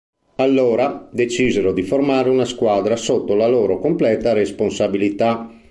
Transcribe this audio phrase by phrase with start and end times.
[0.37, 5.47] Allora, decisero di formare una squadra sotto la loro completa responsabilità.